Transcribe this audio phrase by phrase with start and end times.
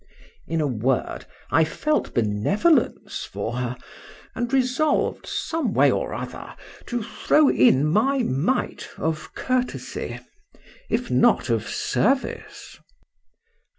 [0.47, 3.77] —In a word, I felt benevolence for her;
[4.33, 6.55] and resolv'd some way or other
[6.87, 12.79] to throw in my mite of courtesy,—if not of service.